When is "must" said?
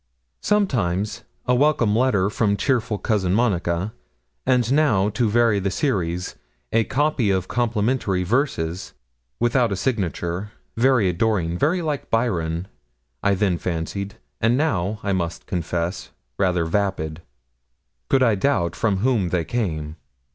15.13-15.45